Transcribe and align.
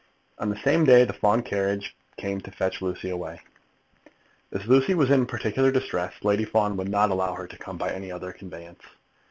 On 0.39 0.49
the 0.49 0.57
same 0.63 0.83
day 0.83 1.03
the 1.05 1.13
Fawn 1.13 1.43
carriage 1.43 1.95
came 2.17 2.41
to 2.41 2.49
fetch 2.49 2.81
Lucy 2.81 3.11
away. 3.11 3.39
As 4.51 4.65
Lucy 4.65 4.95
was 4.95 5.11
in 5.11 5.27
peculiar 5.27 5.71
distress, 5.71 6.13
Lady 6.23 6.43
Fawn 6.43 6.75
would 6.77 6.89
not 6.89 7.11
allow 7.11 7.35
her 7.35 7.45
to 7.45 7.57
come 7.59 7.77
by 7.77 7.91
any 7.91 8.11
other 8.11 8.33
conveyance. 8.33 8.81